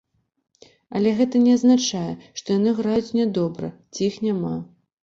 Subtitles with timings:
[0.99, 2.13] Але гэта не азначае,
[2.43, 4.57] што яны граюць нядобра ці іх няма.